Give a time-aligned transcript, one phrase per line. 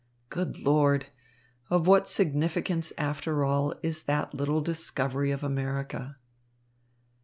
[0.29, 1.05] Good Lord!
[1.69, 6.17] Of what significance after all, is that little discovery of America?"